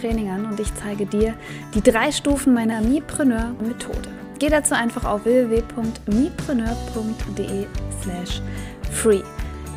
[0.00, 1.34] Training an und ich zeige dir
[1.74, 4.08] die drei Stufen meiner Mipreneur-Methode.
[4.38, 7.66] Geh dazu einfach auf www.mipreneur.de
[8.02, 8.42] slash
[8.90, 9.22] free.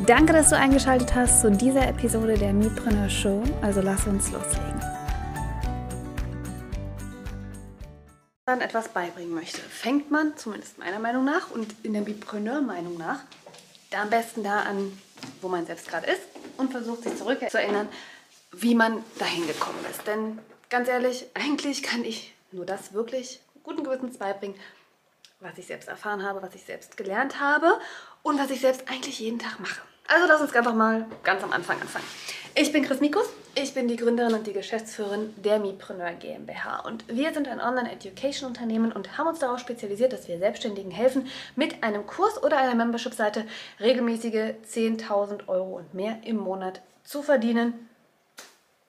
[0.06, 3.42] Danke, dass du eingeschaltet hast zu dieser Episode der Mipreneur Show.
[3.62, 4.82] Also lass uns loslegen.
[8.46, 13.20] man etwas beibringen möchte, fängt man, zumindest meiner Meinung nach und in der Mipreneur-Meinung nach,
[13.90, 14.92] da am besten da an,
[15.40, 16.20] wo man selbst gerade ist
[16.58, 17.88] und versucht sich zurück zu erinnern,
[18.62, 20.06] wie man dahin gekommen ist.
[20.06, 20.38] Denn
[20.70, 24.56] ganz ehrlich, eigentlich kann ich nur das wirklich guten Gewissens beibringen,
[25.40, 27.78] was ich selbst erfahren habe, was ich selbst gelernt habe
[28.22, 29.80] und was ich selbst eigentlich jeden Tag mache.
[30.06, 32.04] Also lass uns einfach mal ganz am Anfang anfangen.
[32.54, 37.04] Ich bin Chris Mikus, ich bin die Gründerin und die Geschäftsführerin der Mipreneur GmbH und
[37.08, 42.06] wir sind ein Online-Education-Unternehmen und haben uns darauf spezialisiert, dass wir Selbstständigen helfen, mit einem
[42.06, 43.46] Kurs oder einer Membership-Seite
[43.80, 47.88] regelmäßige 10.000 Euro und mehr im Monat zu verdienen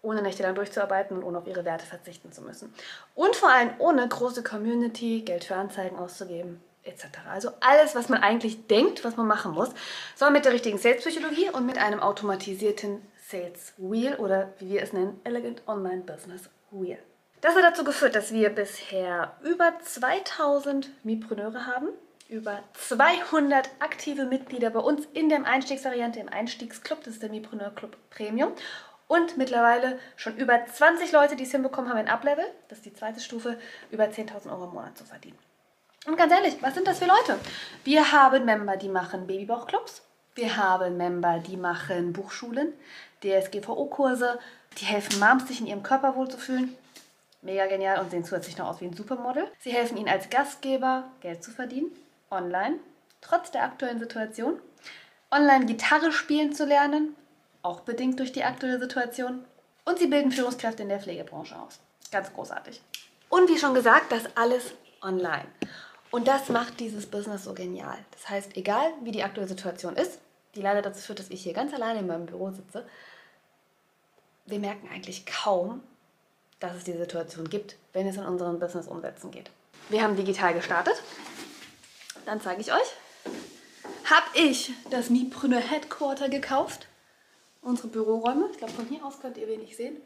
[0.05, 2.73] ohne nächtelang durchzuarbeiten und ohne auf ihre Werte verzichten zu müssen.
[3.15, 7.05] Und vor allem ohne große Community, Geld für Anzeigen auszugeben, etc.
[7.29, 9.69] Also alles, was man eigentlich denkt, was man machen muss,
[10.15, 14.93] soll mit der richtigen Sales-Psychologie und mit einem automatisierten Sales Wheel oder wie wir es
[14.93, 16.99] nennen, Elegant Online Business Wheel.
[17.41, 21.89] Das hat dazu geführt, dass wir bisher über 2000 Mipreneure haben,
[22.29, 27.69] über 200 aktive Mitglieder bei uns in der Einstiegsvariante, im Einstiegsclub, das ist der Mipreneur
[27.71, 28.51] Club Premium
[29.07, 32.93] und mittlerweile schon über 20 Leute, die es hinbekommen haben, ein Uplevel, das ist die
[32.93, 33.57] zweite Stufe,
[33.91, 35.37] über 10.000 Euro im Monat zu verdienen.
[36.05, 37.39] Und ganz ehrlich, was sind das für Leute?
[37.83, 40.03] Wir haben Member, die machen Babybauchclubs.
[40.35, 42.73] Wir haben Member, die machen Buchschulen,
[43.23, 44.37] DSGVO-Kurse,
[44.77, 46.75] die helfen Moms, sich in ihrem Körper wohlzufühlen.
[47.41, 49.49] Mega genial und sehen zusätzlich noch aus wie ein Supermodel.
[49.59, 51.91] Sie helfen ihnen als Gastgeber Geld zu verdienen,
[52.29, 52.79] online,
[53.21, 54.59] trotz der aktuellen Situation.
[55.31, 57.15] Online Gitarre spielen zu lernen,
[57.65, 59.43] auch bedingt durch die aktuelle Situation.
[59.83, 61.79] Und sie bilden Führungskräfte in der Pflegebranche aus.
[62.11, 62.81] Ganz großartig.
[63.29, 65.45] Und wie schon gesagt, das alles online.
[66.11, 67.97] Und das macht dieses Business so genial.
[68.11, 70.19] Das heißt, egal wie die aktuelle Situation ist,
[70.53, 72.85] die leider dazu führt, dass ich hier ganz alleine in meinem Büro sitze,
[74.45, 75.83] wir merken eigentlich kaum,
[76.59, 79.49] dass es diese Situation gibt, wenn es in unserem Business umsetzen geht.
[79.89, 80.95] Wir haben digital gestartet.
[82.25, 82.93] Dann zeige ich euch.
[84.05, 86.87] Habe ich das Mipreneur Headquarter gekauft
[87.65, 88.47] unsere Büroräume.
[88.51, 89.97] Ich glaube, von hier aus könnt ihr wenig sehen.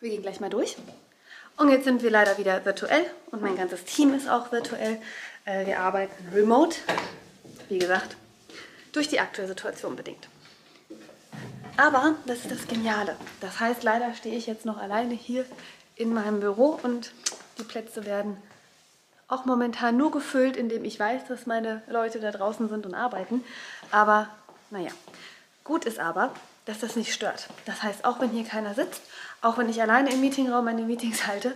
[0.00, 0.76] Wir gehen gleich mal durch.
[1.56, 5.00] Und jetzt sind wir leider wieder virtuell und mein ganzes Team ist auch virtuell.
[5.44, 6.76] Äh, wir arbeiten remote,
[7.68, 8.16] wie gesagt,
[8.92, 10.28] durch die aktuelle Situation bedingt.
[11.76, 13.16] Aber das ist das Geniale.
[13.40, 15.44] Das heißt, leider stehe ich jetzt noch alleine hier
[15.94, 17.12] in meinem Büro und
[17.58, 18.36] die Plätze werden
[19.28, 23.44] auch momentan nur gefüllt, indem ich weiß, dass meine Leute da draußen sind und arbeiten.
[23.92, 24.28] Aber
[24.70, 24.90] naja,
[25.62, 26.32] gut ist aber,
[26.64, 27.48] dass das nicht stört.
[27.66, 29.02] Das heißt, auch wenn hier keiner sitzt,
[29.42, 31.54] auch wenn ich alleine im Meetingraum meine Meetings halte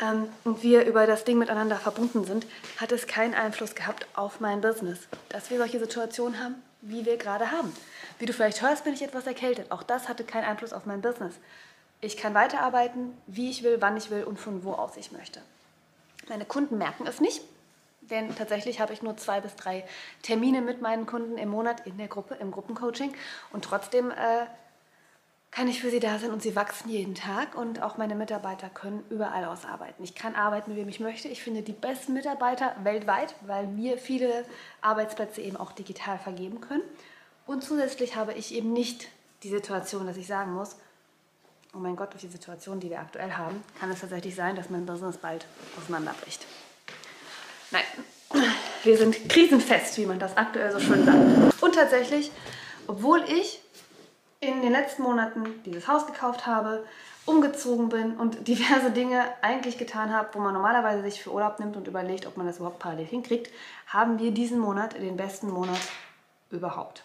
[0.00, 2.46] ähm, und wir über das Ding miteinander verbunden sind,
[2.78, 5.00] hat es keinen Einfluss gehabt auf mein Business.
[5.30, 7.74] Dass wir solche Situationen haben, wie wir gerade haben.
[8.18, 9.70] Wie du vielleicht hörst, bin ich etwas erkältet.
[9.70, 11.34] Auch das hatte keinen Einfluss auf mein Business.
[12.00, 15.40] Ich kann weiterarbeiten, wie ich will, wann ich will und von wo aus ich möchte.
[16.28, 17.42] Meine Kunden merken es nicht,
[18.10, 19.84] denn tatsächlich habe ich nur zwei bis drei
[20.22, 23.14] Termine mit meinen Kunden im Monat in der Gruppe, im Gruppencoaching.
[23.52, 24.46] Und trotzdem äh,
[25.50, 27.54] kann ich für sie da sein und sie wachsen jeden Tag.
[27.54, 30.02] Und auch meine Mitarbeiter können überall ausarbeiten.
[30.04, 31.28] Ich kann arbeiten, wem ich möchte.
[31.28, 34.44] Ich finde die besten Mitarbeiter weltweit, weil wir viele
[34.80, 36.82] Arbeitsplätze eben auch digital vergeben können.
[37.46, 39.08] Und zusätzlich habe ich eben nicht
[39.42, 40.76] die Situation, dass ich sagen muss,
[41.74, 44.70] oh mein Gott, durch die Situation, die wir aktuell haben, kann es tatsächlich sein, dass
[44.70, 45.46] mein Business bald
[45.78, 46.46] auseinanderbricht.
[47.72, 47.84] Nein,
[48.84, 51.62] wir sind krisenfest, wie man das aktuell so schön sagt.
[51.62, 52.30] Und tatsächlich,
[52.86, 53.60] obwohl ich
[54.40, 56.84] in den letzten Monaten dieses Haus gekauft habe,
[57.24, 61.76] umgezogen bin und diverse Dinge eigentlich getan habe, wo man normalerweise sich für Urlaub nimmt
[61.76, 63.50] und überlegt, ob man das überhaupt parallel hinkriegt,
[63.86, 65.80] haben wir diesen Monat den besten Monat
[66.50, 67.04] überhaupt.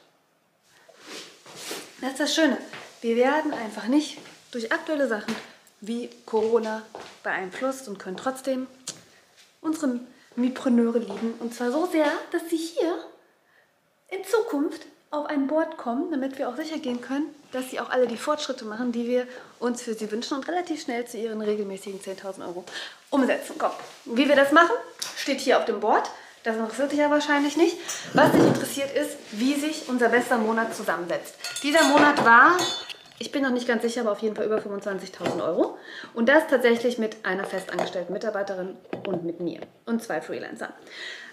[2.02, 2.58] Das ist das Schöne.
[3.02, 4.18] Wir werden einfach nicht
[4.52, 5.36] durch aktuelle Sachen
[5.82, 6.82] wie Corona
[7.24, 8.68] beeinflusst und können trotzdem
[9.62, 10.00] unsere
[10.38, 11.34] Mipreneure lieben.
[11.40, 12.98] Und zwar so sehr, dass sie hier
[14.10, 17.90] in Zukunft auf ein Board kommen, damit wir auch sicher gehen können, dass sie auch
[17.90, 19.28] alle die Fortschritte machen, die wir
[19.60, 22.64] uns für sie wünschen und relativ schnell zu ihren regelmäßigen 10.000 Euro
[23.10, 23.56] umsetzen.
[23.58, 23.72] Komm,
[24.06, 24.76] wie wir das machen,
[25.18, 26.10] steht hier auf dem Board.
[26.44, 27.78] Das interessiert dich ja wahrscheinlich nicht.
[28.14, 31.36] Was dich interessiert ist, wie sich unser bester Monat zusammensetzt.
[31.64, 32.58] Dieser Monat war,
[33.20, 35.78] ich bin noch nicht ganz sicher, aber auf jeden Fall über 25.000 Euro.
[36.14, 38.76] Und das tatsächlich mit einer festangestellten Mitarbeiterin
[39.08, 40.74] und mit mir und zwei Freelancern.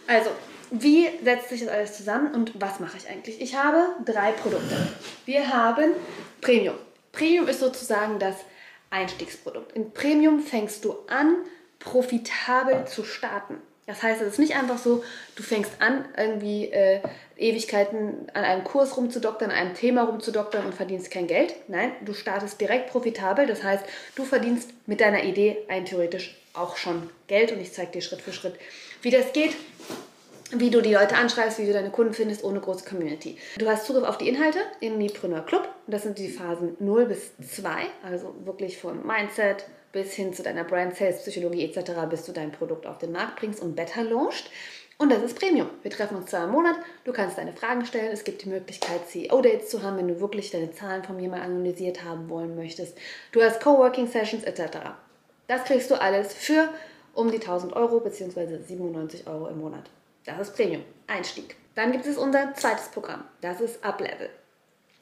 [0.07, 0.31] Also,
[0.71, 3.41] wie setzt sich das alles zusammen und was mache ich eigentlich?
[3.41, 4.77] Ich habe drei Produkte.
[5.25, 5.93] Wir haben
[6.41, 6.77] Premium.
[7.13, 8.37] Premium ist sozusagen das
[8.91, 9.73] Einstiegsprodukt.
[9.73, 11.37] In Premium fängst du an,
[11.79, 13.59] profitabel zu starten.
[13.87, 15.05] Das heißt, es ist nicht einfach so,
[15.37, 17.01] du fängst an, irgendwie äh,
[17.37, 21.55] Ewigkeiten an einem Kurs rumzudoktern, an einem Thema rumzudoktern und verdienst kein Geld.
[21.69, 23.47] Nein, du startest direkt profitabel.
[23.47, 23.85] Das heißt,
[24.15, 28.23] du verdienst mit deiner Idee ein theoretisch auch schon Geld und ich zeige dir Schritt
[28.23, 28.55] für Schritt,
[29.03, 29.55] wie das geht
[30.61, 33.39] wie du die Leute anschreibst, wie du deine Kunden findest ohne große Community.
[33.59, 35.69] Du hast Zugriff auf die Inhalte im Mipreneur Club.
[35.87, 40.64] Das sind die Phasen 0 bis 2, also wirklich von Mindset bis hin zu deiner
[40.64, 44.50] Brand Sales, Psychologie etc., bis du dein Produkt auf den Markt bringst und better launcht.
[44.99, 45.70] Und das ist Premium.
[45.82, 46.76] Wir treffen uns zweimal im Monat.
[47.05, 48.12] Du kannst deine Fragen stellen.
[48.12, 52.05] Es gibt die Möglichkeit, CEO-Dates zu haben, wenn du wirklich deine Zahlen von mal analysiert
[52.05, 52.99] haben wollen möchtest.
[53.32, 54.79] Du hast Coworking-Sessions etc.
[55.46, 56.69] Das kriegst du alles für
[57.14, 58.58] um die 1000 Euro bzw.
[58.58, 59.90] 97 Euro im Monat.
[60.26, 61.56] Das ist Premium, Einstieg.
[61.75, 64.31] Dann gibt es unser zweites Programm, das ist Uplevel.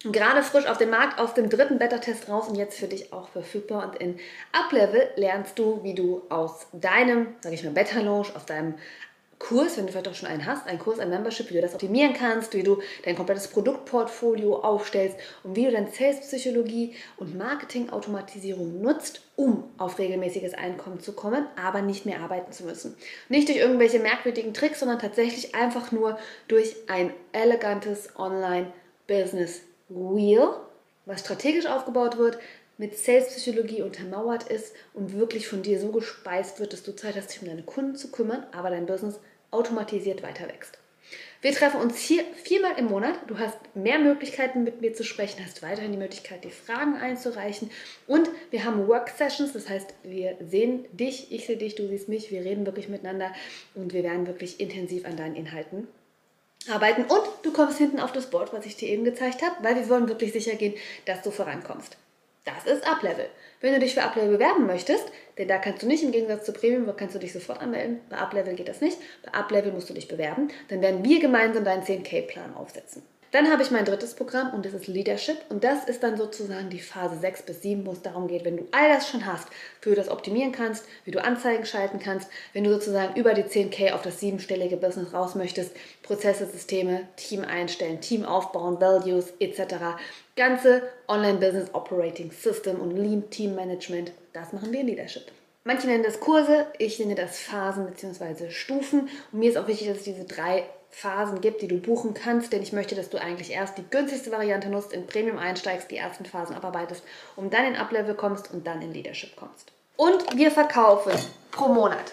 [0.04, 3.28] Gerade frisch auf dem Markt, aus dem dritten Beta-Test raus und jetzt für dich auch
[3.28, 3.88] verfügbar.
[3.88, 4.18] Und in
[4.52, 8.74] Uplevel lernst du, wie du aus deinem, sag ich mal, Beta-Launch, aus deinem
[9.38, 11.74] Kurs, wenn du vielleicht auch schon einen hast, einen Kurs, ein Membership, wie du das
[11.74, 18.80] optimieren kannst, wie du dein komplettes Produktportfolio aufstellst und wie du deine Sales-Psychologie und Marketing-Automatisierung
[18.80, 22.96] nutzt, um auf regelmäßiges Einkommen zu kommen, aber nicht mehr arbeiten zu müssen.
[23.28, 30.48] Nicht durch irgendwelche merkwürdigen Tricks, sondern tatsächlich einfach nur durch ein elegantes Online-Business Wheel,
[31.06, 32.38] was strategisch aufgebaut wird,
[32.78, 37.32] mit Sales-Psychologie untermauert ist und wirklich von dir so gespeist wird, dass du Zeit hast,
[37.32, 39.20] dich um deine Kunden zu kümmern, aber dein Business
[39.50, 40.78] automatisiert weiter wächst.
[41.42, 43.18] Wir treffen uns hier viermal im Monat.
[43.26, 47.70] Du hast mehr Möglichkeiten, mit mir zu sprechen, hast weiterhin die Möglichkeit, die Fragen einzureichen.
[48.06, 52.30] Und wir haben Work-Sessions, das heißt, wir sehen dich, ich sehe dich, du siehst mich,
[52.30, 53.32] wir reden wirklich miteinander
[53.74, 55.88] und wir werden wirklich intensiv an deinen Inhalten
[56.70, 57.02] arbeiten.
[57.02, 59.88] Und du kommst hinten auf das Board, was ich dir eben gezeigt habe, weil wir
[59.88, 60.74] wollen wirklich sicher gehen,
[61.06, 61.96] dass du vorankommst.
[62.44, 63.28] Das ist Uplevel.
[63.60, 65.04] Wenn du dich für Uplevel bewerben möchtest,
[65.38, 68.00] denn da kannst du nicht im Gegensatz zu Premium, kannst du dich sofort anmelden.
[68.10, 68.98] Bei Uplevel geht das nicht.
[69.24, 70.48] Bei Uplevel musst du dich bewerben.
[70.68, 73.02] Dann werden wir gemeinsam deinen 10K-Plan aufsetzen.
[73.32, 75.38] Dann habe ich mein drittes Programm und das ist Leadership.
[75.48, 78.58] Und das ist dann sozusagen die Phase 6 bis 7, wo es darum geht, wenn
[78.58, 79.48] du all das schon hast,
[79.80, 83.44] wie du das optimieren kannst, wie du Anzeigen schalten kannst, wenn du sozusagen über die
[83.44, 89.96] 10k auf das siebenstellige Business raus möchtest, Prozesse, Systeme, Team einstellen, Team aufbauen, Values etc.
[90.36, 95.24] Ganze Online-Business Operating System und Lean Team Management, das machen wir in Leadership.
[95.64, 98.50] Manche nennen das Kurse, ich nenne das Phasen bzw.
[98.50, 99.08] Stufen.
[99.30, 102.52] Und mir ist auch wichtig, dass es diese drei Phasen gibt, die du buchen kannst,
[102.52, 105.96] denn ich möchte, dass du eigentlich erst die günstigste Variante nutzt, in Premium einsteigst, die
[105.96, 107.02] ersten Phasen abarbeitest,
[107.34, 109.72] um dann in Uplevel kommst und dann in Leadership kommst.
[109.96, 111.12] Und wir verkaufen
[111.50, 112.12] pro Monat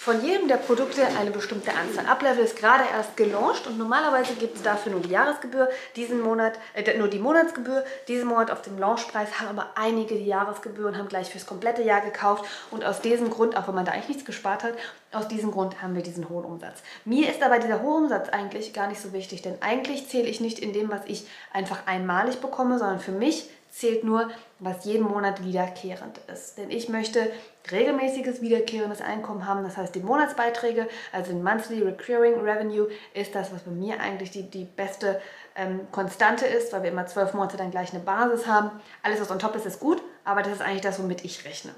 [0.00, 2.06] von jedem der Produkte eine bestimmte Anzahl.
[2.06, 6.58] Uplevel ist gerade erst gelauncht und normalerweise gibt es dafür nur die Jahresgebühr, diesen Monat
[6.72, 7.84] äh, nur die Monatsgebühr.
[8.08, 11.82] Diesen Monat auf dem Launchpreis haben aber einige die Jahresgebühr und haben gleich fürs komplette
[11.82, 14.72] Jahr gekauft und aus diesem Grund, auch wenn man da eigentlich nichts gespart hat,
[15.12, 16.78] aus diesem Grund haben wir diesen hohen Umsatz.
[17.04, 20.40] Mir ist aber dieser hohe Umsatz eigentlich gar nicht so wichtig, denn eigentlich zähle ich
[20.40, 25.04] nicht in dem, was ich einfach einmalig bekomme, sondern für mich zählt nur, was jeden
[25.04, 26.58] Monat wiederkehrend ist.
[26.58, 27.30] Denn ich möchte
[27.70, 33.52] regelmäßiges wiederkehrendes Einkommen haben, das heißt die Monatsbeiträge, also ein Monthly Recurring Revenue ist das,
[33.52, 35.20] was bei mir eigentlich die, die beste
[35.56, 38.70] ähm, Konstante ist, weil wir immer zwölf Monate dann gleich eine Basis haben.
[39.02, 41.74] Alles, was on top ist, ist gut, aber das ist eigentlich das, womit ich rechne.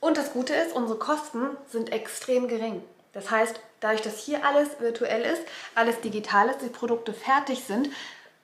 [0.00, 2.82] Und das Gute ist, unsere Kosten sind extrem gering.
[3.12, 5.42] Das heißt, dadurch, dass hier alles virtuell ist,
[5.74, 7.90] alles digital ist, die Produkte fertig sind,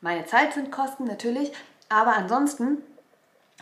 [0.01, 1.53] meine Zeit sind Kosten natürlich,
[1.89, 2.79] aber ansonsten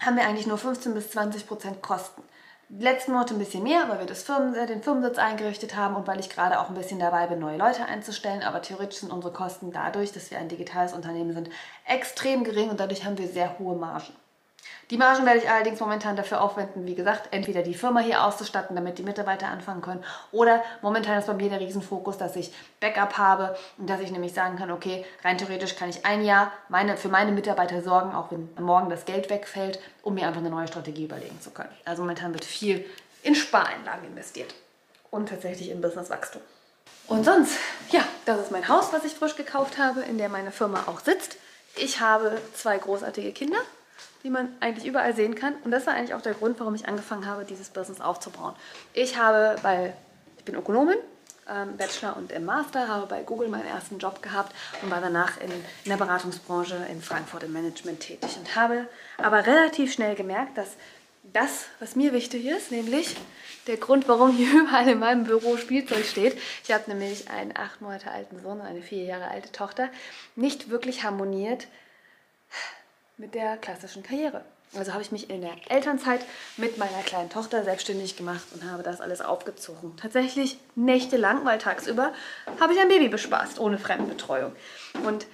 [0.01, 2.23] haben wir eigentlich nur 15 bis 20 Prozent Kosten.
[2.71, 6.07] Letzten Monate ein bisschen mehr, weil wir das Firmen, äh, den Firmensitz eingerichtet haben und
[6.07, 8.43] weil ich gerade auch ein bisschen dabei bin, neue Leute einzustellen.
[8.43, 11.51] Aber theoretisch sind unsere Kosten dadurch, dass wir ein digitales Unternehmen sind,
[11.87, 14.13] extrem gering und dadurch haben wir sehr hohe Margen.
[14.91, 18.77] Die Margen werde ich allerdings momentan dafür aufwenden, wie gesagt, entweder die Firma hier auszustatten,
[18.77, 23.17] damit die Mitarbeiter anfangen können, oder momentan ist bei mir der Riesenfokus, dass ich Backup
[23.17, 26.97] habe und dass ich nämlich sagen kann, okay, rein theoretisch kann ich ein Jahr meine,
[26.97, 30.69] für meine Mitarbeiter sorgen, auch wenn morgen das Geld wegfällt, um mir einfach eine neue
[30.69, 31.73] Strategie überlegen zu können.
[31.85, 32.85] Also momentan wird viel
[33.23, 34.55] in Spareinlagen investiert
[35.11, 36.43] und tatsächlich in Businesswachstum.
[37.07, 37.59] Und sonst,
[37.91, 41.01] ja, das ist mein Haus, was ich frisch gekauft habe, in der meine Firma auch
[41.01, 41.37] sitzt.
[41.77, 43.59] Ich habe zwei großartige Kinder,
[44.23, 45.55] die man eigentlich überall sehen kann.
[45.65, 48.55] Und das war eigentlich auch der Grund, warum ich angefangen habe, dieses Business aufzubauen.
[48.95, 49.95] Ich habe, weil
[50.39, 50.97] ich bin Ökonomin,
[51.49, 55.41] ähm, Bachelor und im Master, habe bei Google meinen ersten Job gehabt und war danach
[55.41, 58.87] in, in der Beratungsbranche in Frankfurt im Management tätig und habe
[59.19, 60.71] aber relativ schnell gemerkt, dass
[61.33, 63.17] das, was mir wichtig ist, nämlich
[63.67, 66.39] der Grund, warum hier überall in meinem Büro Spielzeug steht.
[66.63, 69.89] Ich habe nämlich einen acht Monate alten Sohn und eine vier Jahre alte Tochter,
[70.37, 71.67] nicht wirklich harmoniert
[73.17, 74.43] mit der klassischen Karriere.
[74.77, 76.21] Also habe ich mich in der Elternzeit
[76.57, 79.97] mit meiner kleinen Tochter selbstständig gemacht und habe das alles aufgezogen.
[79.97, 82.13] Tatsächlich nächtelang, weil tagsüber
[82.59, 84.53] habe ich ein Baby bespaßt, ohne Fremdenbetreuung.
[85.05, 85.27] Und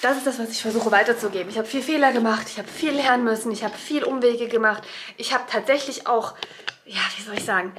[0.00, 1.50] das ist das, was ich versuche weiterzugeben.
[1.50, 4.84] Ich habe viel Fehler gemacht, ich habe viel lernen müssen, ich habe viel Umwege gemacht.
[5.16, 6.34] Ich habe tatsächlich auch,
[6.86, 7.72] ja, wie soll ich sagen,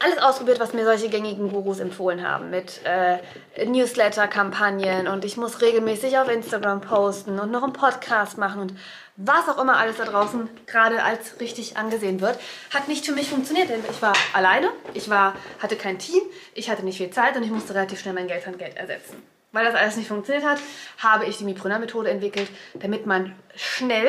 [0.00, 2.50] alles ausprobiert, was mir solche gängigen Gurus empfohlen haben.
[2.50, 3.18] Mit äh,
[3.64, 8.74] Newsletter-Kampagnen und ich muss regelmäßig auf Instagram posten und noch einen Podcast machen und
[9.16, 12.38] was auch immer alles da draußen gerade als richtig angesehen wird,
[12.72, 13.68] hat nicht für mich funktioniert.
[13.68, 16.20] Denn ich war alleine, ich war, hatte kein Team,
[16.54, 19.22] ich hatte nicht viel Zeit und ich musste relativ schnell mein Geld an Geld ersetzen.
[19.52, 20.58] Weil das alles nicht funktioniert hat,
[20.98, 24.08] habe ich die Mipreneur-Methode entwickelt, damit man schnell,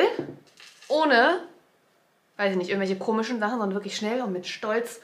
[0.88, 1.38] ohne,
[2.36, 5.00] weiß ich nicht, irgendwelche komischen Sachen, sondern wirklich schnell und mit Stolz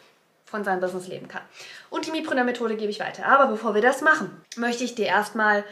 [0.52, 1.40] von seinem Business leben kann.
[1.88, 3.24] Und die Mipreneur-Methode gebe ich weiter.
[3.26, 5.64] Aber bevor wir das machen, möchte ich dir erstmal,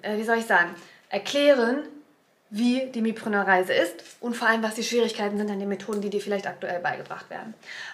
[0.00, 0.74] äh, wie soll ich sagen,
[1.10, 1.82] erklären,
[2.48, 6.08] wie die Mipreneur-Reise ist und vor allem, was die Schwierigkeiten sind an den Methoden, die
[6.08, 7.52] dir vielleicht aktuell beigebracht werden.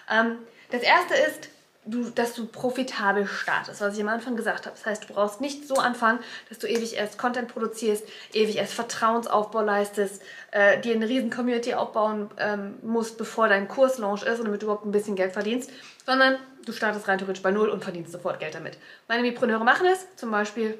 [0.09, 0.37] Ähm,
[0.71, 1.49] das erste ist,
[1.85, 4.75] du, dass du profitabel startest, was ich am Anfang gesagt habe.
[4.75, 6.19] Das heißt, du brauchst nicht so anfangen,
[6.49, 10.21] dass du ewig erst Content produzierst, ewig erst Vertrauensaufbau leistest,
[10.51, 14.61] äh, dir eine riesen Community aufbauen ähm, musst, bevor dein Kurs Launch ist und damit
[14.61, 15.71] du überhaupt ein bisschen Geld verdienst,
[16.05, 18.77] sondern du startest rein theoretisch bei Null und verdienst sofort Geld damit.
[19.07, 20.77] Meine Mipreneure machen es, zum Beispiel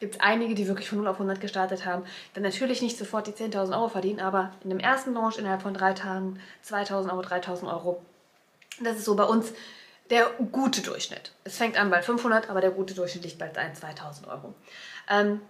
[0.00, 2.04] gibt es einige, die wirklich von 0 auf 100 gestartet haben,
[2.34, 5.74] dann natürlich nicht sofort die 10.000 Euro verdienen, aber in dem ersten Launch innerhalb von
[5.74, 8.02] drei Tagen 2.000 Euro, 3.000 Euro.
[8.82, 9.52] Das ist so bei uns
[10.10, 11.32] der gute Durchschnitt.
[11.44, 14.54] Es fängt an bei 500, aber der gute Durchschnitt liegt bei 1.000, 2.000 Euro.
[15.08, 15.40] Ähm,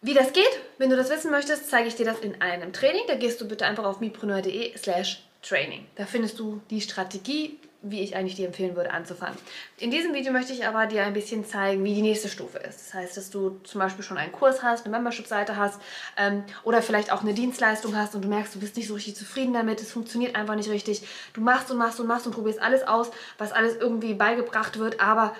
[0.00, 3.02] wie das geht, wenn du das wissen möchtest, zeige ich dir das in einem Training.
[3.06, 5.86] Da gehst du bitte einfach auf mipreneur.de slash Training.
[5.96, 9.36] Da findest du die Strategie, wie ich eigentlich dir empfehlen würde, anzufangen.
[9.78, 12.80] In diesem Video möchte ich aber dir ein bisschen zeigen, wie die nächste Stufe ist.
[12.80, 15.80] Das heißt, dass du zum Beispiel schon einen Kurs hast, eine Membership-Seite hast
[16.16, 19.16] ähm, oder vielleicht auch eine Dienstleistung hast und du merkst, du bist nicht so richtig
[19.16, 21.02] zufrieden damit, es funktioniert einfach nicht richtig.
[21.34, 25.00] Du machst und machst und machst und probierst alles aus, was alles irgendwie beigebracht wird,
[25.00, 25.34] aber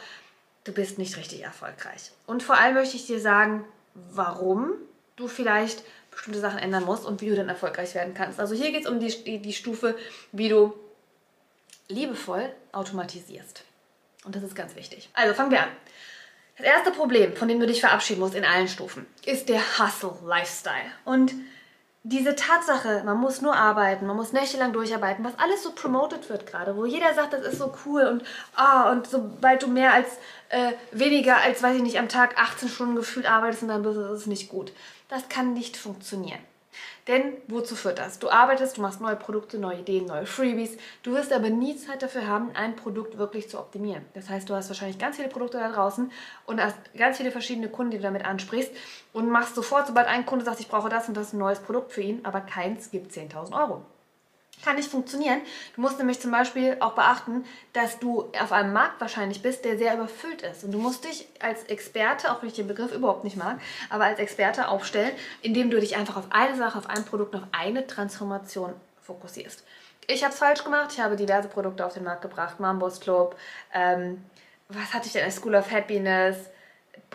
[0.65, 2.11] du bist nicht richtig erfolgreich.
[2.27, 4.73] Und vor allem möchte ich dir sagen, warum
[5.17, 8.39] du vielleicht bestimmte Sachen ändern musst und wie du dann erfolgreich werden kannst.
[8.39, 9.97] Also hier geht es um die, die, die Stufe,
[10.31, 10.75] wie du
[11.89, 13.65] liebevoll automatisierst.
[14.25, 15.11] Und das ist ganz wichtig.
[15.15, 15.71] Also fangen wir an.
[16.57, 20.93] Das erste Problem, von dem du dich verabschieden musst in allen Stufen, ist der Hustle-Lifestyle.
[21.05, 21.35] Und
[22.05, 26.47] diese Tatsache, man muss nur arbeiten, man muss nächtelang durcharbeiten, was alles so promoted wird
[26.47, 28.25] gerade, wo jeder sagt, das ist so cool und
[28.57, 30.09] ah, und sobald du mehr als
[30.49, 34.11] äh, weniger als, weiß ich nicht, am Tag 18 Stunden gefühlt arbeitest in deinem Business,
[34.11, 34.73] ist es nicht gut.
[35.09, 36.41] Das kann nicht funktionieren.
[37.09, 38.19] Denn wozu führt das?
[38.19, 40.77] Du arbeitest, du machst neue Produkte, neue Ideen, neue Freebies.
[41.03, 44.05] Du wirst aber nie Zeit dafür haben, ein Produkt wirklich zu optimieren.
[44.15, 46.11] Das heißt, du hast wahrscheinlich ganz viele Produkte da draußen
[46.47, 48.73] und hast ganz viele verschiedene Kunden, die du damit ansprichst
[49.13, 51.93] und machst sofort, sobald ein Kunde sagt, ich brauche das und das ein neues Produkt
[51.93, 53.83] für ihn, aber keins gibt 10.000 Euro
[54.65, 55.41] kann nicht funktionieren.
[55.75, 59.79] Du musst nämlich zum Beispiel auch beachten, dass du auf einem Markt wahrscheinlich bist, der
[59.79, 60.65] sehr überfüllt ist.
[60.65, 63.59] Und du musst dich als Experte, auch wenn ich den Begriff überhaupt nicht mag,
[63.91, 67.43] aber als Experte aufstellen, indem du dich einfach auf eine Sache, auf ein Produkt, auf
[67.53, 69.65] eine Transformation fokussierst.
[70.07, 70.91] Ich habe es falsch gemacht.
[70.93, 72.59] Ich habe diverse Produkte auf den Markt gebracht.
[72.61, 73.37] Mambos Club.
[73.73, 74.25] Ähm,
[74.69, 75.31] was hatte ich denn?
[75.31, 76.37] School of Happiness.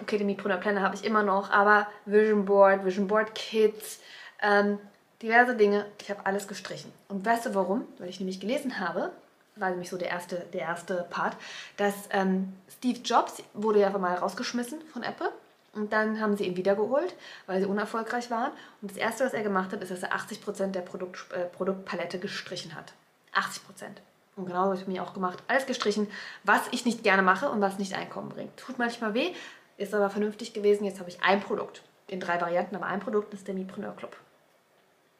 [0.02, 1.50] Okay, den Planner habe ich immer noch.
[1.52, 4.00] Aber Vision Board, Vision Board Kids.
[4.42, 4.80] Ähm,
[5.22, 5.86] diverse Dinge.
[6.02, 6.92] Ich habe alles gestrichen.
[7.08, 7.86] Und weißt du warum?
[7.98, 9.12] Weil ich nämlich gelesen habe,
[9.56, 11.36] war nämlich so der erste, der erste Part,
[11.78, 15.32] dass ähm, Steve Jobs wurde ja mal rausgeschmissen von Apple.
[15.74, 18.52] Und dann haben sie ihn wiedergeholt, weil sie unerfolgreich waren.
[18.82, 22.18] Und das Erste, was er gemacht hat, ist, dass er 80% der Produkt, äh, Produktpalette
[22.18, 22.94] gestrichen hat.
[23.34, 24.02] 80%.
[24.36, 25.44] Und genau so habe ich mir auch gemacht.
[25.48, 26.08] Alles gestrichen,
[26.44, 28.58] was ich nicht gerne mache und was nicht Einkommen bringt.
[28.58, 29.34] Tut manchmal weh,
[29.78, 30.84] ist aber vernünftig gewesen.
[30.84, 31.84] Jetzt habe ich ein Produkt.
[32.08, 34.16] In drei Varianten, aber ein Produkt ist der Mipreneur Club.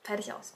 [0.08, 0.54] Fertig aus.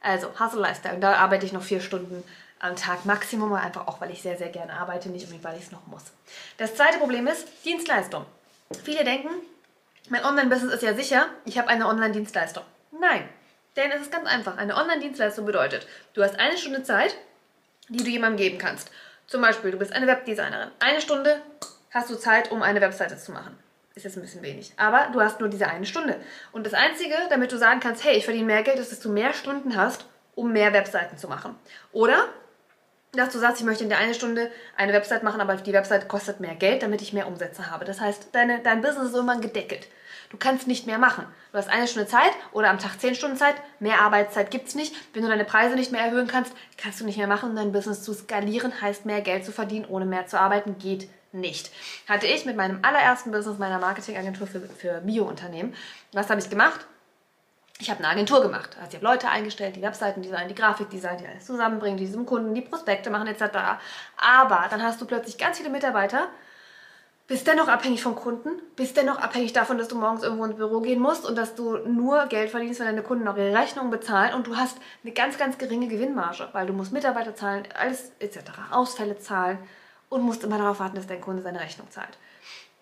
[0.00, 0.94] Also, Hustle Lifestyle.
[0.94, 2.22] Und da arbeite ich noch vier Stunden
[2.60, 5.64] am Tag Maximum, einfach auch, weil ich sehr, sehr gerne arbeite, nicht unbedingt, weil ich
[5.64, 6.04] es noch muss.
[6.58, 8.24] Das zweite Problem ist Dienstleistung.
[8.84, 9.30] Viele denken,
[10.08, 12.62] mein Online-Business ist ja sicher, ich habe eine Online-Dienstleistung.
[12.92, 13.28] Nein,
[13.74, 14.56] denn es ist ganz einfach.
[14.56, 17.16] Eine Online-Dienstleistung bedeutet, du hast eine Stunde Zeit,
[17.88, 18.92] die du jemandem geben kannst.
[19.26, 20.70] Zum Beispiel, du bist eine Webdesignerin.
[20.78, 21.42] Eine Stunde
[21.90, 23.58] hast du Zeit, um eine Webseite zu machen.
[23.94, 24.72] Ist jetzt ein bisschen wenig.
[24.76, 26.16] Aber du hast nur diese eine Stunde.
[26.52, 29.10] Und das Einzige, damit du sagen kannst, hey, ich verdiene mehr Geld, ist, dass du
[29.10, 31.54] mehr Stunden hast, um mehr Webseiten zu machen.
[31.92, 32.28] Oder
[33.12, 36.08] dass du sagst, ich möchte in der eine Stunde eine Website machen, aber die Website
[36.08, 37.84] kostet mehr Geld, damit ich mehr Umsätze habe.
[37.84, 39.86] Das heißt, deine, dein Business ist irgendwann gedeckelt.
[40.30, 41.26] Du kannst nicht mehr machen.
[41.52, 43.56] Du hast eine Stunde Zeit oder am Tag zehn Stunden Zeit.
[43.80, 44.94] Mehr Arbeitszeit gibt es nicht.
[45.12, 47.54] Wenn du deine Preise nicht mehr erhöhen kannst, kannst du nicht mehr machen.
[47.54, 51.70] dein Business zu skalieren heißt mehr Geld zu verdienen, ohne mehr zu arbeiten, geht nicht.
[52.08, 55.74] Hatte ich mit meinem allerersten Business, meiner Marketingagentur für, für Bio-Unternehmen.
[56.12, 56.86] Was habe ich gemacht?
[57.78, 58.76] Ich habe eine Agentur gemacht.
[58.76, 62.26] Also ich habe Leute eingestellt, die Webseiten designen, die Grafikdesign, die alles zusammenbringen, die diesem
[62.26, 63.42] Kunden die Prospekte machen etc.
[64.16, 66.28] Aber dann hast du plötzlich ganz viele Mitarbeiter,
[67.26, 70.80] bist dennoch abhängig vom Kunden, bist dennoch abhängig davon, dass du morgens irgendwo ins Büro
[70.80, 74.34] gehen musst und dass du nur Geld verdienst, wenn deine Kunden auch ihre Rechnungen bezahlen
[74.34, 78.38] und du hast eine ganz, ganz geringe Gewinnmarge, weil du musst Mitarbeiter zahlen, alles etc.,
[78.70, 79.58] Ausfälle zahlen
[80.12, 82.18] und musst immer darauf warten, dass dein Kunde seine Rechnung zahlt.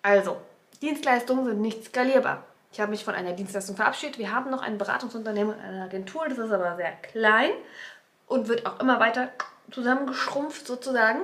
[0.01, 0.37] Also,
[0.81, 2.43] Dienstleistungen sind nicht skalierbar.
[2.73, 4.17] Ich habe mich von einer Dienstleistung verabschiedet.
[4.17, 7.51] Wir haben noch ein Beratungsunternehmen und eine Agentur, das ist aber sehr klein
[8.27, 9.29] und wird auch immer weiter
[9.71, 11.21] zusammengeschrumpft sozusagen,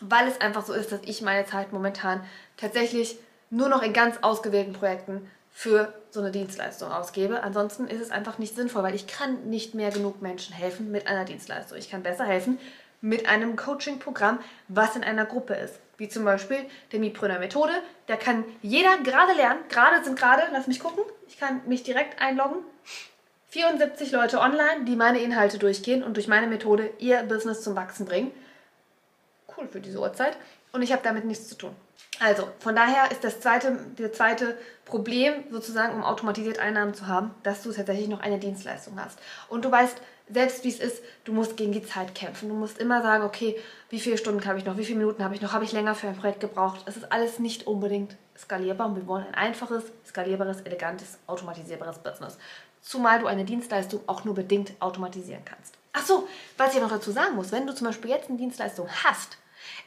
[0.00, 2.24] weil es einfach so ist, dass ich meine Zeit momentan
[2.56, 3.16] tatsächlich
[3.50, 7.44] nur noch in ganz ausgewählten Projekten für so eine Dienstleistung ausgebe.
[7.44, 11.06] Ansonsten ist es einfach nicht sinnvoll, weil ich kann nicht mehr genug Menschen helfen mit
[11.06, 11.78] einer Dienstleistung.
[11.78, 12.58] Ich kann besser helfen
[13.04, 15.78] mit einem Coaching-Programm, was in einer Gruppe ist.
[15.98, 17.74] Wie zum Beispiel der Mipröner Methode.
[18.06, 19.60] Da kann jeder gerade lernen.
[19.68, 22.64] Gerade sind gerade, lass mich gucken, ich kann mich direkt einloggen.
[23.50, 28.06] 74 Leute online, die meine Inhalte durchgehen und durch meine Methode ihr Business zum Wachsen
[28.06, 28.32] bringen.
[29.54, 30.38] Cool für diese Uhrzeit.
[30.72, 31.76] Und ich habe damit nichts zu tun.
[32.20, 34.56] Also, von daher ist das zweite, das zweite
[34.86, 39.18] Problem, sozusagen, um automatisiert Einnahmen zu haben, dass du tatsächlich noch eine Dienstleistung hast.
[39.48, 42.48] Und du weißt, selbst wie es ist, du musst gegen die Zeit kämpfen.
[42.48, 43.56] Du musst immer sagen, okay,
[43.90, 45.94] wie viele Stunden habe ich noch, wie viele Minuten habe ich noch, habe ich länger
[45.94, 46.82] für ein Projekt gebraucht.
[46.86, 52.38] Es ist alles nicht unbedingt skalierbar und wir wollen ein einfaches, skalierbares, elegantes, automatisierbares Business.
[52.80, 55.74] Zumal du eine Dienstleistung auch nur bedingt automatisieren kannst.
[55.92, 58.88] Ach so, was ich noch dazu sagen muss, wenn du zum Beispiel jetzt eine Dienstleistung
[59.04, 59.38] hast,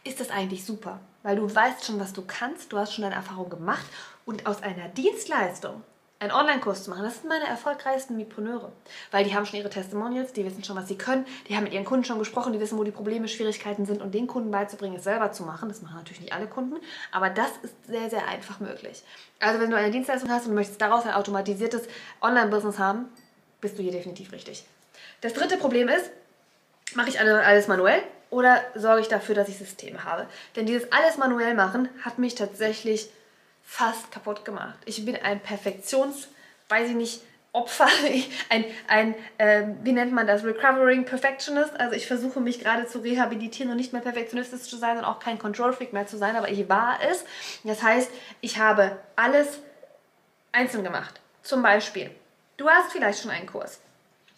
[0.03, 3.15] ist das eigentlich super, weil du weißt schon, was du kannst, du hast schon deine
[3.15, 3.85] Erfahrung gemacht
[4.25, 5.83] und aus einer Dienstleistung
[6.19, 7.03] einen Online-Kurs zu machen.
[7.03, 8.71] Das sind meine erfolgreichsten Mipreneure,
[9.11, 11.73] weil die haben schon ihre Testimonials, die wissen schon, was sie können, die haben mit
[11.73, 14.95] ihren Kunden schon gesprochen, die wissen, wo die Probleme, Schwierigkeiten sind und den Kunden beizubringen,
[14.95, 15.69] es selber zu machen.
[15.69, 16.77] Das machen natürlich nicht alle Kunden,
[17.11, 19.03] aber das ist sehr, sehr einfach möglich.
[19.39, 21.83] Also wenn du eine Dienstleistung hast und möchtest daraus ein automatisiertes
[22.21, 23.05] Online-Business haben,
[23.61, 24.65] bist du hier definitiv richtig.
[25.21, 26.09] Das dritte Problem ist,
[26.95, 30.27] mache ich alles manuell oder sorge ich dafür, dass ich Systeme habe?
[30.55, 33.09] Denn dieses alles manuell machen hat mich tatsächlich
[33.67, 34.79] fast kaputt gemacht.
[34.85, 36.29] Ich bin ein Perfektions,
[36.69, 37.87] weiß ich nicht, Opfer,
[38.49, 41.77] ein, ein äh, wie nennt man das, Recovering Perfectionist.
[41.77, 45.19] Also ich versuche mich gerade zu rehabilitieren und nicht mehr perfektionistisch zu sein und auch
[45.19, 47.25] kein Control Freak mehr zu sein, aber ich war es.
[47.63, 48.09] Das heißt,
[48.41, 49.59] ich habe alles
[50.53, 51.19] einzeln gemacht.
[51.43, 52.11] Zum Beispiel,
[52.55, 53.81] du hast vielleicht schon einen Kurs.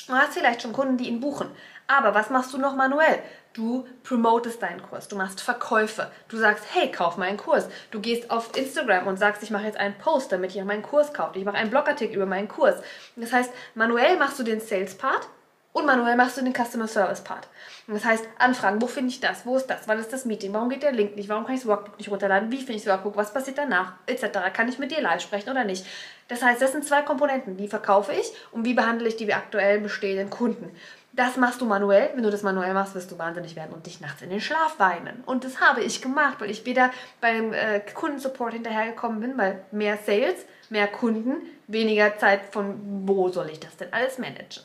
[0.07, 1.51] Du hast vielleicht schon Kunden, die ihn buchen.
[1.89, 3.19] Aber was machst du noch manuell?
[3.53, 7.67] Du promotest deinen Kurs, du machst Verkäufe, du sagst, hey, kauf meinen Kurs.
[7.89, 11.13] Du gehst auf Instagram und sagst, ich mache jetzt einen Post, damit ihr meinen Kurs
[11.13, 11.35] kauft.
[11.35, 12.75] Ich mache einen Blogartikel über meinen Kurs.
[13.15, 15.27] Das heißt, manuell machst du den Sales-Part
[15.71, 17.47] und manuell machst du den Customer Service Part.
[17.87, 19.45] Das heißt, Anfragen, wo finde ich das?
[19.45, 19.87] Wo ist das?
[19.87, 20.53] Wann ist das Meeting?
[20.53, 21.29] Warum geht der Link nicht?
[21.29, 22.51] Warum kann ich das Workbook nicht runterladen?
[22.51, 23.17] Wie finde ich das Workbook?
[23.17, 23.93] Was passiert danach?
[24.05, 24.25] Etc.
[24.53, 25.85] Kann ich mit dir live sprechen oder nicht?
[26.27, 27.57] Das heißt, das sind zwei Komponenten.
[27.57, 30.75] Wie verkaufe ich und wie behandle ich die aktuell bestehenden Kunden?
[31.11, 32.11] Das machst du manuell.
[32.13, 34.77] Wenn du das manuell machst, wirst du wahnsinnig werden und dich nachts in den Schlaf
[34.77, 35.23] weinen.
[35.25, 39.97] Und das habe ich gemacht, weil ich weder beim äh, Kundensupport hinterhergekommen bin, weil mehr
[40.05, 44.63] Sales, mehr Kunden, weniger Zeit von wo soll ich das denn alles managen.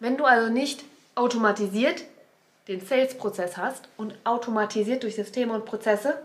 [0.00, 2.04] Wenn du also nicht automatisiert
[2.68, 6.22] den Sales-Prozess hast und automatisiert durch Systeme und Prozesse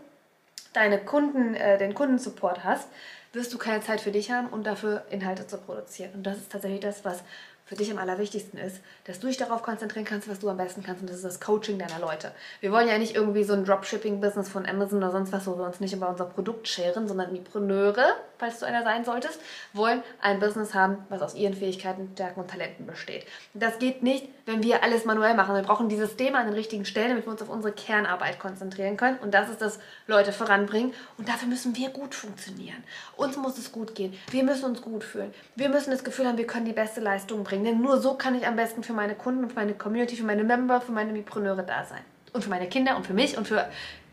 [0.73, 2.87] deine Kunden, äh, den Kundensupport hast,
[3.33, 6.11] wirst du keine Zeit für dich haben und dafür Inhalte zu produzieren.
[6.13, 7.23] Und das ist tatsächlich das, was
[7.65, 10.83] für dich am allerwichtigsten ist, dass du dich darauf konzentrieren kannst, was du am besten
[10.83, 12.31] kannst und das ist das Coaching deiner Leute.
[12.59, 15.65] Wir wollen ja nicht irgendwie so ein Dropshipping-Business von Amazon oder sonst was, wo wir
[15.65, 18.05] uns nicht über unser Produkt scheren, sondern Mipreneure,
[18.37, 19.39] falls du einer sein solltest,
[19.73, 23.25] wollen ein Business haben, was aus ihren Fähigkeiten, Stärken und Talenten besteht.
[23.55, 25.55] Das geht nicht, wenn wir alles manuell machen.
[25.55, 28.97] Wir brauchen die Systeme an den richtigen Stellen, damit wir uns auf unsere Kernarbeit konzentrieren
[28.97, 32.83] können und das ist das Leute voranbringen und dafür müssen wir gut funktionieren.
[33.17, 34.13] Uns muss es gut gehen.
[34.31, 35.33] Wir müssen uns gut fühlen.
[35.55, 37.65] Wir müssen das Gefühl haben, wir können die beste Leistung bringen.
[37.65, 40.25] Denn nur so kann ich am besten für meine Kunden und für meine Community, für
[40.25, 42.01] meine Member, für meine Mipreneure da sein.
[42.33, 43.67] Und für meine Kinder und für mich und für,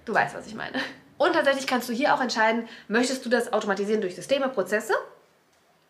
[0.05, 0.79] du weißt, was ich meine.
[1.19, 4.95] Und tatsächlich kannst du hier auch entscheiden, möchtest du das automatisieren durch Systeme, Prozesse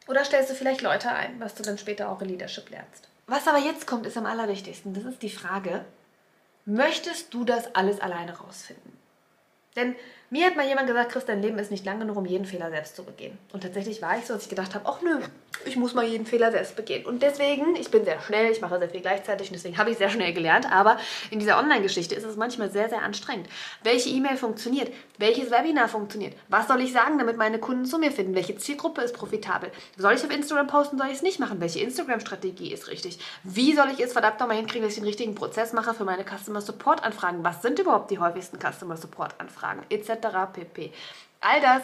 [0.09, 3.09] oder stellst du vielleicht Leute ein, was du dann später auch in Leadership lernst.
[3.27, 4.95] Was aber jetzt kommt, ist am allerwichtigsten.
[4.95, 5.85] Das ist die Frage,
[6.65, 8.93] möchtest du das alles alleine rausfinden?
[9.77, 9.97] Denn
[10.33, 12.71] Mir hat mal jemand gesagt, Chris, dein Leben ist nicht lang genug, um jeden Fehler
[12.71, 13.37] selbst zu begehen.
[13.53, 15.21] Und tatsächlich war ich so, dass ich gedacht habe, ach nö,
[15.65, 17.05] ich muss mal jeden Fehler selbst begehen.
[17.07, 19.99] Und deswegen, ich bin sehr schnell, ich mache sehr viel gleichzeitig und deswegen habe ich
[19.99, 20.71] sehr schnell gelernt.
[20.71, 20.99] Aber
[21.31, 23.49] in dieser Online-Geschichte ist es manchmal sehr, sehr anstrengend.
[23.83, 24.93] Welche E-Mail funktioniert?
[25.19, 26.35] Welches Webinar funktioniert?
[26.49, 28.35] Was soll ich sagen, damit meine Kunden zu mir finden?
[28.35, 29.71] Welche Zielgruppe ist profitabel?
[29.97, 30.99] Soll ich auf Instagram posten?
[30.99, 31.61] Soll ich es nicht machen?
[31.61, 33.19] Welche Instagram-Strategie ist richtig?
[33.43, 36.25] Wie soll ich es verdammt nochmal hinkriegen, dass ich den richtigen Prozess mache für meine
[36.25, 37.45] Customer Support Anfragen?
[37.45, 39.83] Was sind überhaupt die häufigsten Customer Support Anfragen?
[39.91, 40.11] Etc.
[40.53, 40.93] pp.
[41.41, 41.83] All das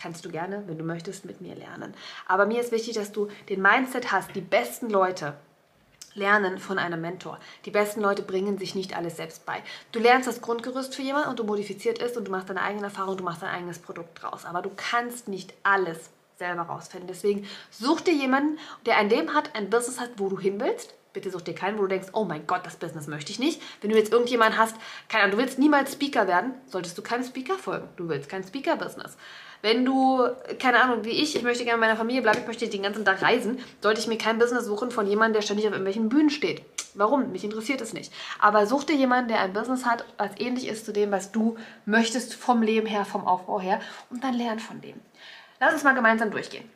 [0.00, 1.94] kannst du gerne, wenn du möchtest, mit mir lernen.
[2.26, 5.34] Aber mir ist wichtig, dass du den Mindset hast, die besten Leute
[6.14, 7.38] lernen von einem Mentor.
[7.64, 9.62] Die besten Leute bringen sich nicht alles selbst bei.
[9.92, 12.84] Du lernst das Grundgerüst für jemanden und du modifiziert es und du machst deine eigene
[12.84, 14.44] Erfahrung, du machst dein eigenes Produkt draus.
[14.44, 17.06] Aber du kannst nicht alles selber rausfinden.
[17.06, 20.94] Deswegen such dir jemanden, der ein Leben hat, ein Business hat, wo du hin willst.
[21.12, 23.60] Bitte such dir keinen, wo du denkst, oh mein Gott, das Business möchte ich nicht.
[23.80, 24.76] Wenn du jetzt irgendjemanden hast,
[25.08, 27.88] keine Ahnung, du willst niemals Speaker werden, solltest du keinem Speaker folgen.
[27.96, 29.16] Du willst kein Speaker-Business.
[29.62, 30.26] Wenn du,
[30.58, 33.04] keine Ahnung, wie ich, ich möchte gerne in meiner Familie bleiben, ich möchte den ganzen
[33.04, 36.30] Tag reisen, sollte ich mir kein Business suchen von jemandem, der ständig auf irgendwelchen Bühnen
[36.30, 36.62] steht.
[36.94, 37.30] Warum?
[37.30, 38.12] Mich interessiert es nicht.
[38.38, 41.56] Aber such dir jemanden, der ein Business hat, was ähnlich ist zu dem, was du
[41.84, 45.00] möchtest vom Leben her, vom Aufbau her und dann lern von dem.
[45.60, 46.68] Lass uns mal gemeinsam durchgehen.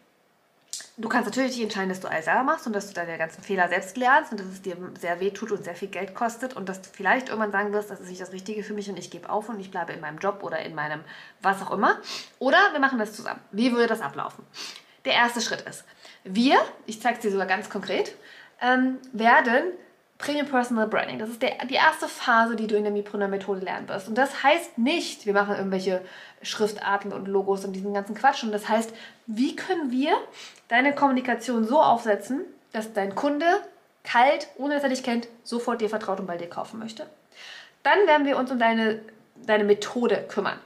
[0.97, 3.69] Du kannst natürlich entscheiden, dass du alles selber machst und dass du deine ganzen Fehler
[3.69, 6.69] selbst lernst und dass es dir sehr weh tut und sehr viel Geld kostet und
[6.69, 9.11] dass du vielleicht irgendwann sagen wirst, das ist nicht das Richtige für mich und ich
[9.11, 11.01] gebe auf und ich bleibe in meinem Job oder in meinem
[11.43, 11.99] was auch immer.
[12.39, 13.41] Oder wir machen das zusammen.
[13.51, 14.45] Wie würde das ablaufen?
[15.05, 15.85] Der erste Schritt ist,
[16.23, 18.15] wir, ich zeige es dir sogar ganz konkret,
[18.63, 19.65] ähm, werden
[20.25, 21.19] Premium Personal Branding.
[21.19, 24.09] Das ist der, die erste Phase, die du in der Mipreneur-Methode lernen wirst.
[24.09, 26.01] Und das heißt nicht, wir machen irgendwelche
[26.41, 28.43] Schriftarten und Logos und diesen ganzen Quatsch.
[28.43, 28.95] Und das heißt,
[29.27, 30.17] wie können wir
[30.69, 32.41] deine Kommunikation so aufsetzen,
[32.73, 33.45] dass dein Kunde
[34.03, 37.07] kalt, ohne dass er dich kennt, sofort dir vertraut und bei dir kaufen möchte.
[37.83, 39.01] Dann werden wir uns um deine,
[39.45, 40.59] deine Methode kümmern.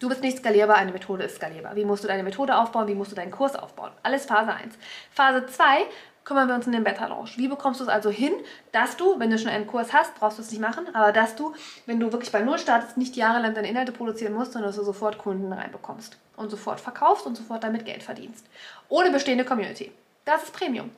[0.00, 1.76] Du bist nicht skalierbar, eine Methode ist skalierbar.
[1.76, 2.88] Wie musst du deine Methode aufbauen?
[2.88, 3.92] Wie musst du deinen Kurs aufbauen?
[4.02, 4.74] Alles Phase 1.
[5.12, 5.86] Phase 2
[6.24, 7.38] kümmern wir uns in den Beta-Launch.
[7.38, 8.32] Wie bekommst du es also hin,
[8.70, 11.36] dass du, wenn du schon einen Kurs hast, brauchst du es nicht machen, aber dass
[11.36, 11.54] du,
[11.86, 14.84] wenn du wirklich bei Null startest, nicht jahrelang deine Inhalte produzieren musst, sondern dass du
[14.84, 18.46] sofort Kunden reinbekommst und sofort verkaufst und sofort damit Geld verdienst.
[18.88, 19.92] Ohne bestehende Community.
[20.24, 20.90] Das ist Premium.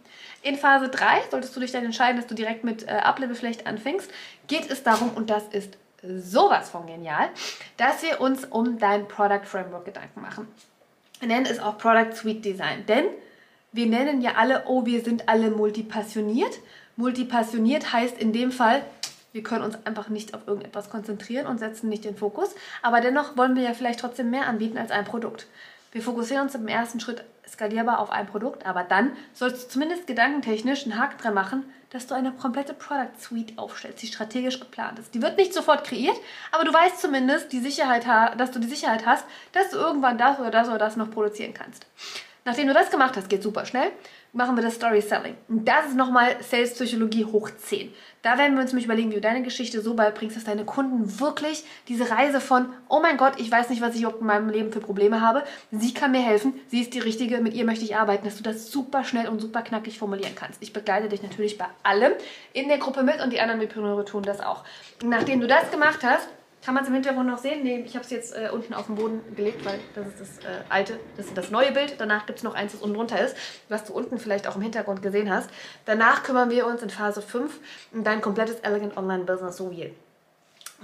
[0.42, 3.66] In Phase 3 solltest du dich dann entscheiden, dass du direkt mit äh, Uplevel vielleicht
[3.66, 4.10] anfängst.
[4.46, 7.30] Geht es darum, und das ist sowas von genial,
[7.78, 10.48] dass wir uns um dein Product Framework Gedanken machen.
[11.20, 13.06] Wir nennen es auch Product Suite Design, denn
[13.74, 16.60] wir nennen ja alle, oh, wir sind alle multipassioniert.
[16.94, 18.84] Multipassioniert heißt in dem Fall,
[19.32, 22.54] wir können uns einfach nicht auf irgendetwas konzentrieren und setzen nicht den Fokus.
[22.82, 25.48] Aber dennoch wollen wir ja vielleicht trotzdem mehr anbieten als ein Produkt.
[25.90, 30.06] Wir fokussieren uns im ersten Schritt skalierbar auf ein Produkt, aber dann sollst du zumindest
[30.06, 35.00] gedankentechnisch einen Haken dran machen, dass du eine komplette Product Suite aufstellst, die strategisch geplant
[35.00, 35.14] ist.
[35.14, 36.16] Die wird nicht sofort kreiert,
[36.52, 38.06] aber du weißt zumindest, die Sicherheit,
[38.38, 41.54] dass du die Sicherheit hast, dass du irgendwann das oder das oder das noch produzieren
[41.54, 41.86] kannst.
[42.46, 43.90] Nachdem du das gemacht hast, geht super schnell,
[44.34, 45.34] machen wir das Story Selling.
[45.48, 47.90] Und das ist nochmal Sales Psychologie hoch 10.
[48.20, 51.20] Da werden wir uns nämlich überlegen, wie du deine Geschichte so beibringst, dass deine Kunden
[51.20, 54.72] wirklich diese Reise von, oh mein Gott, ich weiß nicht, was ich in meinem Leben
[54.72, 57.96] für Probleme habe, sie kann mir helfen, sie ist die Richtige, mit ihr möchte ich
[57.96, 60.62] arbeiten, dass du das super schnell und super knackig formulieren kannst.
[60.62, 62.12] Ich begleite dich natürlich bei allem
[62.52, 64.64] in der Gruppe mit und die anderen Mitpreneure tun das auch.
[65.02, 66.28] nachdem du das gemacht hast,
[66.64, 67.62] kann man es im Hintergrund noch sehen?
[67.62, 70.38] Nee, ich habe es jetzt äh, unten auf den Boden gelegt, weil das ist das
[70.38, 71.96] äh, alte, das ist das neue Bild.
[71.98, 73.36] Danach gibt es noch eins, das unten drunter ist,
[73.68, 75.50] was du unten vielleicht auch im Hintergrund gesehen hast.
[75.84, 77.60] Danach kümmern wir uns in Phase 5
[77.92, 79.94] um dein komplettes Elegant Online Business Wheel.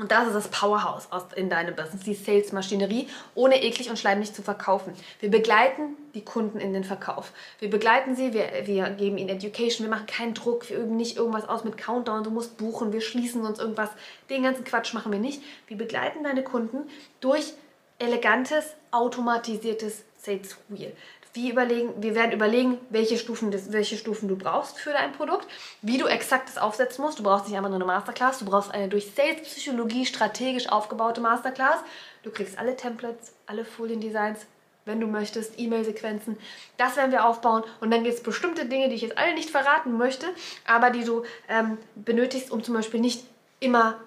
[0.00, 4.40] Und das ist das Powerhouse in deinem Business, die Sales-Maschinerie, ohne eklig und schleimig zu
[4.40, 4.94] verkaufen.
[5.20, 7.32] Wir begleiten die Kunden in den Verkauf.
[7.58, 11.18] Wir begleiten sie, wir, wir geben ihnen Education, wir machen keinen Druck, wir üben nicht
[11.18, 13.90] irgendwas aus mit Countdown, du musst buchen, wir schließen uns irgendwas.
[14.30, 15.42] Den ganzen Quatsch machen wir nicht.
[15.66, 16.88] Wir begleiten deine Kunden
[17.20, 17.52] durch
[17.98, 20.96] elegantes, automatisiertes Sales Wheel
[21.32, 25.46] wie überlegen, wir werden überlegen, welche Stufen, das, welche Stufen du brauchst für dein Produkt,
[25.80, 27.18] wie du exakt das aufsetzen musst.
[27.18, 31.78] Du brauchst nicht einfach nur eine Masterclass, du brauchst eine durch Sales-Psychologie strategisch aufgebaute Masterclass.
[32.24, 34.40] Du kriegst alle Templates, alle Foliendesigns,
[34.84, 36.36] wenn du möchtest, E-Mail-Sequenzen.
[36.76, 39.50] Das werden wir aufbauen und dann gibt es bestimmte Dinge, die ich jetzt alle nicht
[39.50, 40.26] verraten möchte,
[40.66, 43.24] aber die du ähm, benötigst, um zum Beispiel nicht
[43.60, 44.00] immer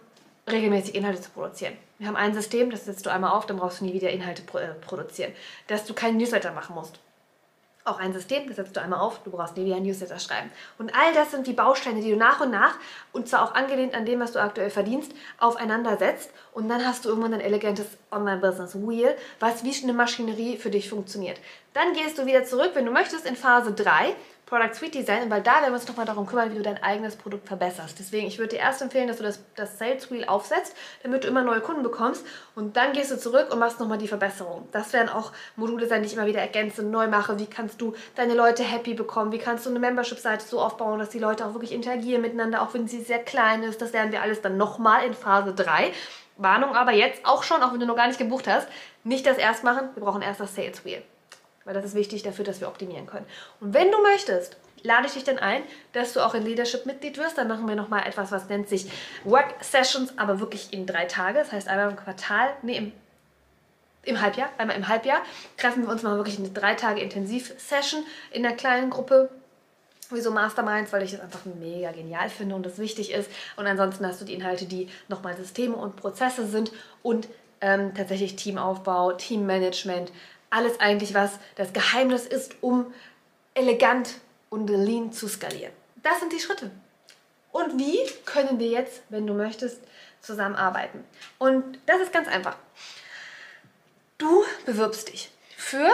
[0.52, 1.74] regelmäßig Inhalte zu produzieren.
[2.00, 4.42] Wir haben ein System, das setzt du einmal auf, dann brauchst du nie wieder Inhalte
[4.60, 5.32] äh, produzieren.
[5.68, 7.00] Dass du keinen Newsletter machen musst
[7.86, 10.50] auch ein System, das setzt du einmal auf, du brauchst nie wieder ein Newsletter schreiben.
[10.78, 12.76] Und all das sind die Bausteine, die du nach und nach,
[13.12, 16.32] und zwar auch angelehnt an dem, was du aktuell verdienst, aufeinander setzt.
[16.54, 21.40] Und dann hast du irgendwann ein elegantes Online-Business-Wheel, was wie eine Maschinerie für dich funktioniert.
[21.74, 24.16] Dann gehst du wieder zurück, wenn du möchtest, in Phase 3,
[24.54, 27.16] Product Suite Design, weil da werden wir uns nochmal darum kümmern, wie du dein eigenes
[27.16, 27.98] Produkt verbesserst.
[27.98, 31.28] Deswegen, ich würde dir erst empfehlen, dass du das, das Sales Wheel aufsetzt, damit du
[31.28, 34.68] immer neue Kunden bekommst und dann gehst du zurück und machst nochmal die Verbesserung.
[34.72, 37.40] Das werden auch Module sein, die ich immer wieder ergänze, neu mache.
[37.40, 39.32] Wie kannst du deine Leute happy bekommen?
[39.32, 42.76] Wie kannst du eine Membership-Seite so aufbauen, dass die Leute auch wirklich interagieren miteinander, auch
[42.76, 43.82] wenn sie sehr klein ist.
[43.82, 45.92] Das lernen wir alles dann nochmal in Phase 3.
[46.38, 48.68] Warnung aber jetzt auch schon, auch wenn du noch gar nicht gebucht hast,
[49.04, 51.02] nicht das erst machen, wir brauchen erst das Sales Wheel.
[51.66, 53.26] Weil das ist wichtig dafür, dass wir optimieren können.
[53.60, 57.18] Und wenn du möchtest, lade ich dich dann ein, dass du auch in Leadership Mitglied
[57.18, 57.38] wirst.
[57.38, 58.92] Dann machen wir nochmal etwas, was nennt sich
[59.24, 61.40] Work Sessions, aber wirklich in drei Tage.
[61.40, 62.92] Das heißt einmal im Quartal, nee, im,
[64.04, 65.22] im Halbjahr, einmal im Halbjahr
[65.58, 69.30] treffen wir uns mal wirklich eine drei Tage Intensiv-Session in einer kleinen Gruppe.
[70.10, 70.92] Wieso Masterminds?
[70.92, 73.32] Weil ich das einfach mega genial finde und das wichtig ist.
[73.56, 76.72] Und ansonsten hast du die Inhalte, die nochmal Systeme und Prozesse sind
[77.02, 77.28] und
[77.62, 80.12] ähm, tatsächlich Teamaufbau, Teammanagement,
[80.54, 82.94] alles eigentlich, was das Geheimnis ist, um
[83.56, 84.16] elegant
[84.50, 85.74] und lean zu skalieren.
[86.04, 86.70] Das sind die Schritte.
[87.52, 89.82] Und wie können wir jetzt, wenn du möchtest,
[90.22, 91.04] zusammenarbeiten?
[91.40, 92.56] Und das ist ganz einfach.
[94.18, 95.90] Du bewirbst dich für,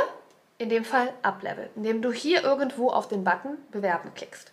[0.58, 4.52] in dem Fall, Uplevel, indem du hier irgendwo auf den Button Bewerben klickst.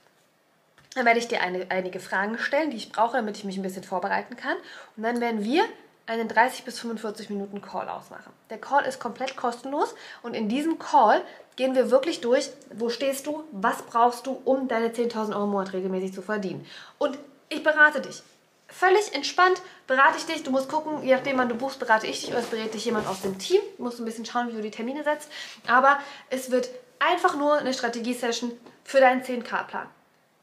[0.94, 3.62] Dann werde ich dir eine, einige Fragen stellen, die ich brauche, damit ich mich ein
[3.62, 4.56] bisschen vorbereiten kann.
[4.96, 5.64] Und dann werden wir
[6.06, 8.32] einen 30 bis 45 Minuten Call ausmachen.
[8.50, 11.22] Der Call ist komplett kostenlos und in diesem Call
[11.56, 15.50] gehen wir wirklich durch, wo stehst du, was brauchst du, um deine 10.000 Euro im
[15.50, 16.66] Monat regelmäßig zu verdienen.
[16.98, 18.22] Und ich berate dich.
[18.68, 20.42] Völlig entspannt berate ich dich.
[20.42, 22.84] Du musst gucken, je nachdem, wann du buchst, berate ich dich oder es berät dich
[22.84, 23.60] jemand aus dem Team.
[23.76, 25.30] Du musst ein bisschen schauen, wie du die Termine setzt.
[25.68, 25.98] Aber
[26.30, 29.86] es wird einfach nur eine Strategie-Session für deinen 10K-Plan.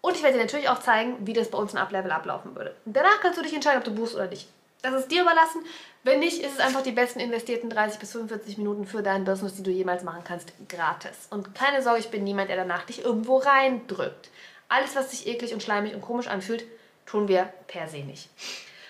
[0.01, 2.75] Und ich werde dir natürlich auch zeigen, wie das bei uns in Uplevel ablaufen würde.
[2.85, 4.49] danach kannst du dich entscheiden, ob du buchst oder nicht.
[4.83, 5.65] Das ist dir überlassen.
[6.03, 9.55] Wenn nicht, ist es einfach die besten investierten 30 bis 45 Minuten für dein Business,
[9.55, 11.27] die du jemals machen kannst, gratis.
[11.29, 14.29] Und keine Sorge, ich bin niemand, der danach dich irgendwo reindrückt.
[14.67, 16.65] Alles, was sich eklig und schleimig und komisch anfühlt,
[17.05, 18.29] tun wir per se nicht.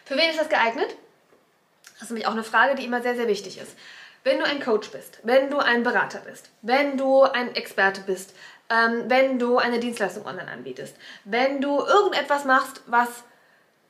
[0.03, 0.95] Für wen ist das geeignet?
[1.93, 3.77] Das ist nämlich auch eine Frage, die immer sehr, sehr wichtig ist.
[4.23, 8.33] Wenn du ein Coach bist, wenn du ein Berater bist, wenn du ein Experte bist,
[8.71, 13.09] ähm, wenn du eine Dienstleistung online anbietest, wenn du irgendetwas machst, was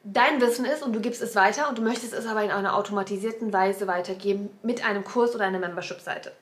[0.03, 2.75] dein Wissen ist und du gibst es weiter und du möchtest es aber in einer
[2.75, 6.33] automatisierten Weise weitergeben mit einem Kurs oder einer Membership-Seite.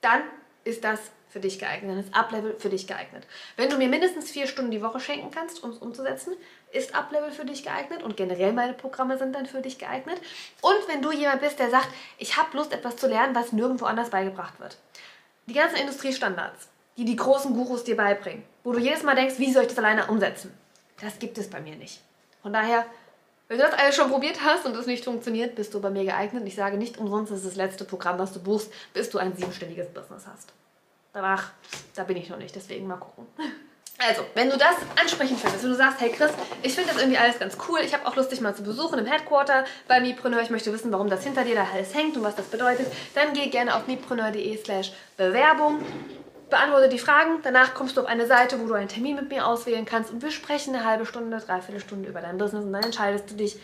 [0.00, 0.22] Dann
[0.64, 3.26] ist das für dich geeignet, dann ist Uplevel für dich geeignet.
[3.56, 6.34] Wenn du mir mindestens vier Stunden die Woche schenken kannst, um es umzusetzen,
[6.72, 10.20] ist Uplevel für dich geeignet und generell meine Programme sind dann für dich geeignet.
[10.60, 13.84] Und wenn du jemand bist, der sagt, ich habe Lust, etwas zu lernen, was nirgendwo
[13.84, 14.76] anders beigebracht wird.
[15.46, 19.52] Die ganzen Industriestandards, die die großen Gurus dir beibringen, wo du jedes Mal denkst, wie
[19.52, 20.56] soll ich das alleine umsetzen?
[21.00, 22.00] Das gibt es bei mir nicht.
[22.42, 22.86] Von daher
[23.48, 26.04] wenn du das alles schon probiert hast und es nicht funktioniert, bist du bei mir
[26.04, 26.42] geeignet.
[26.42, 29.18] Und ich sage nicht umsonst, das ist das letzte Programm, was du buchst, bis du
[29.18, 30.52] ein siebenständiges Business hast.
[31.12, 31.50] Danach,
[31.94, 33.26] da bin ich noch nicht, deswegen mal gucken.
[33.98, 37.18] Also, wenn du das ansprechend findest, wenn du sagst, hey Chris, ich finde das irgendwie
[37.18, 40.42] alles ganz cool, ich habe auch Lust, dich mal zu besuchen im Headquarter bei Mipreneur,
[40.42, 43.32] ich möchte wissen, warum das hinter dir da alles hängt und was das bedeutet, dann
[43.34, 45.78] geh gerne auf mipreneur.de slash Bewerbung
[46.50, 47.40] beantworte die Fragen.
[47.42, 50.22] Danach kommst du auf eine Seite, wo du einen Termin mit mir auswählen kannst und
[50.22, 53.58] wir sprechen eine halbe Stunde, dreiviertel Stunde über dein Business und dann entscheidest du dich,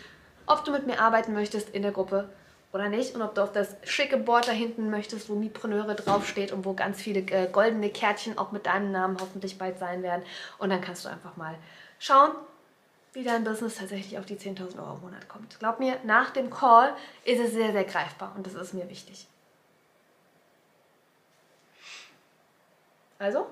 [0.45, 2.29] ob du mit mir arbeiten möchtest in der Gruppe
[2.73, 6.51] oder nicht und ob du auf das schicke Board da hinten möchtest, wo Mipreneure draufsteht
[6.51, 10.23] und wo ganz viele äh, goldene Kärtchen auch mit deinem Namen hoffentlich bald sein werden.
[10.57, 11.55] Und dann kannst du einfach mal
[11.99, 12.31] schauen,
[13.13, 15.59] wie dein Business tatsächlich auf die 10.000 Euro im Monat kommt.
[15.59, 16.93] Glaub mir, nach dem Call
[17.25, 19.27] ist es sehr, sehr greifbar und das ist mir wichtig.
[23.21, 23.45] Also,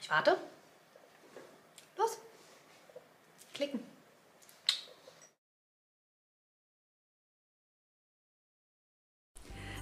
[0.00, 0.36] ich warte.
[1.96, 2.16] Los,
[3.52, 3.84] klicken.